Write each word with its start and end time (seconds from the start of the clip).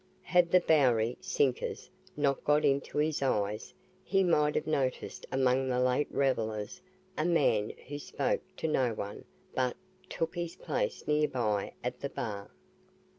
Had 0.23 0.49
the 0.49 0.61
Bowery 0.61 1.15
"sinkers" 1.21 1.91
not 2.17 2.43
got 2.43 2.65
into 2.65 2.97
his 2.97 3.21
eyes, 3.21 3.71
he 4.03 4.23
might 4.23 4.55
have 4.55 4.65
noticed 4.65 5.27
among 5.31 5.69
the 5.69 5.79
late 5.79 6.07
revellers, 6.09 6.81
a 7.19 7.23
man 7.23 7.69
who 7.87 7.99
spoke 7.99 8.41
to 8.57 8.67
no 8.67 8.95
one 8.95 9.25
but 9.53 9.77
took 10.09 10.33
his 10.33 10.55
place 10.55 11.05
nearby 11.07 11.73
at 11.83 11.99
the 11.99 12.09
bar. 12.09 12.49